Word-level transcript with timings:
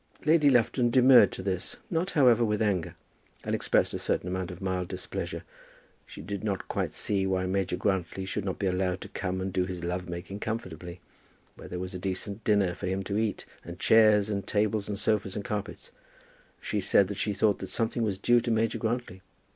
Lady 0.25 0.49
Lufton 0.49 0.89
demurred 0.89 1.31
to 1.31 1.43
this, 1.43 1.77
not 1.91 2.09
however 2.17 2.43
with 2.43 2.59
anger, 2.59 2.95
and 3.43 3.53
expressed 3.53 3.93
a 3.93 3.99
certain 3.99 4.27
amount 4.27 4.49
of 4.49 4.59
mild 4.59 4.87
displeasure. 4.87 5.43
She 6.07 6.21
did 6.23 6.43
not 6.43 6.67
quite 6.67 6.91
see 6.91 7.27
why 7.27 7.45
Major 7.45 7.77
Grantly 7.77 8.25
should 8.25 8.43
not 8.43 8.57
be 8.57 8.65
allowed 8.65 8.99
to 9.01 9.09
come 9.09 9.39
and 9.39 9.53
do 9.53 9.65
his 9.67 9.83
love 9.83 10.09
making 10.09 10.39
comfortably, 10.39 11.01
where 11.55 11.67
there 11.67 11.77
was 11.77 11.93
a 11.93 11.99
decent 11.99 12.43
dinner 12.43 12.73
for 12.73 12.87
him 12.87 13.03
to 13.03 13.19
eat, 13.19 13.45
and 13.63 13.77
chairs 13.77 14.27
and 14.27 14.47
tables 14.47 14.87
and 14.89 14.97
sofas 14.97 15.35
and 15.35 15.45
carpets. 15.45 15.91
She 16.59 16.81
said 16.81 17.07
that 17.07 17.19
she 17.19 17.31
thought 17.35 17.59
that 17.59 17.67
something 17.67 18.01
was 18.01 18.17
due 18.17 18.41
to 18.41 18.49
Major 18.49 18.79
Grantly. 18.79 19.21